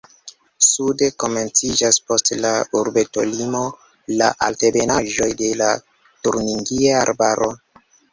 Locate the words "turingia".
6.25-6.97